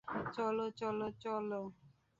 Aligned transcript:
চলো, 0.07 0.23
চলো, 0.33 0.65
চলো, 0.71 1.07
চলো! 1.19 1.61